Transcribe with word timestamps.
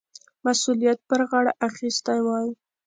مسؤلیت 0.45 0.99
پر 1.09 1.21
غاړه 1.29 1.51
اخیستی 1.69 2.19
وای. 2.25 2.49